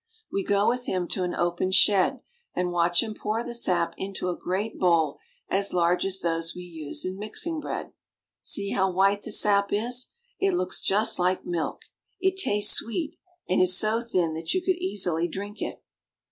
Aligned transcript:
We 0.31 0.43
go 0.43 0.67
with 0.67 0.87
him 0.87 1.07
to 1.09 1.21
an 1.21 1.35
open 1.35 1.69
shed, 1.71 2.21
and 2.55 2.71
watch 2.71 3.03
him 3.03 3.13
pour 3.13 3.43
the 3.43 3.53
sap 3.53 3.93
into 3.97 4.29
a 4.31 4.35
great 4.35 4.79
bowl 4.79 5.19
as 5.47 5.75
large 5.75 6.07
as 6.07 6.21
those 6.21 6.55
we 6.55 6.63
use 6.63 7.05
in 7.05 7.19
mixing 7.19 7.59
bread. 7.59 7.91
See 8.41 8.71
how 8.71 8.91
white 8.91 9.21
the 9.21 9.31
sap 9.31 9.71
is! 9.71 10.07
It 10.39 10.55
looks 10.55 10.81
just 10.81 11.19
like 11.19 11.45
milk. 11.45 11.83
It 12.19 12.35
tastes 12.35 12.73
sweet, 12.73 13.11
Smoking 13.11 13.11
the 13.11 13.13
Sap. 13.13 13.41
and 13.49 13.61
is 13.61 13.77
so 13.77 14.01
thin 14.09 14.33
that 14.33 14.53
you 14.55 14.63
could 14.63 14.77
easily 14.77 15.27
drink 15.27 15.61
it. 15.61 15.83